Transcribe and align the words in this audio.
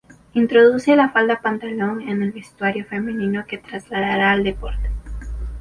Introduce 0.33 0.95
la 0.95 1.11
falda 1.11 1.41
pantalón 1.41 2.01
en 2.01 2.23
el 2.23 2.31
vestuario 2.31 2.85
femenino 2.85 3.45
que 3.47 3.59
trasladará 3.59 4.31
al 4.31 4.43
deporte. 4.43 4.89